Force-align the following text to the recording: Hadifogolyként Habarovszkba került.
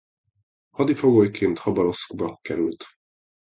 Hadifogolyként 0.71 1.57
Habarovszkba 1.59 2.37
került. 2.41 2.85